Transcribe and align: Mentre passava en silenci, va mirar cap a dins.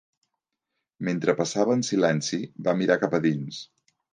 Mentre 1.09 1.35
passava 1.41 1.77
en 1.81 1.85
silenci, 1.91 2.41
va 2.69 2.77
mirar 2.81 3.01
cap 3.05 3.17
a 3.19 3.25
dins. 3.31 3.65